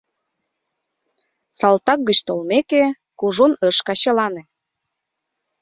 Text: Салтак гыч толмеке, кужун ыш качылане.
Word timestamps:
Салтак 1.59 1.99
гыч 2.07 2.19
толмеке, 2.27 2.83
кужун 3.19 3.51
ыш 3.67 3.77
качылане. 3.87 4.43